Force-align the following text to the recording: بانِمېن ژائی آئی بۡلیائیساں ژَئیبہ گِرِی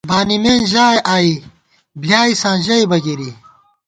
بانِمېن 0.09 0.61
ژائی 0.71 0.97
آئی 1.15 1.31
بۡلیائیساں 2.01 2.55
ژَئیبہ 2.65 2.97
گِرِی 3.03 3.31